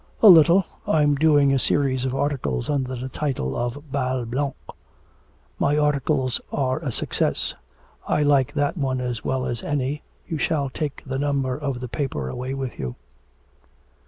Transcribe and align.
'A 0.23 0.29
little, 0.29 0.65
I'm 0.87 1.13
doing 1.13 1.53
a 1.53 1.59
series 1.59 2.05
of 2.05 2.15
articles 2.15 2.71
under 2.71 2.95
the 2.95 3.07
title 3.07 3.55
of 3.55 3.91
Bal 3.91 4.25
Blanc. 4.25 4.55
My 5.59 5.77
articles 5.77 6.41
are 6.51 6.79
a 6.79 6.91
success. 6.91 7.53
I 8.07 8.23
like 8.23 8.51
that 8.55 8.75
one 8.77 8.99
as 8.99 9.23
well 9.23 9.45
as 9.45 9.61
any, 9.61 10.01
you 10.27 10.39
shall 10.39 10.71
take 10.71 11.03
the 11.05 11.19
number 11.19 11.55
of 11.55 11.79
the 11.81 11.87
paper 11.87 12.29
away 12.29 12.55
with 12.55 12.79
you.' 12.79 12.95